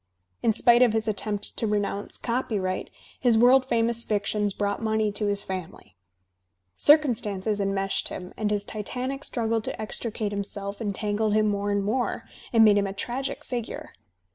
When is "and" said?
8.35-8.49, 11.69-11.83, 12.51-12.65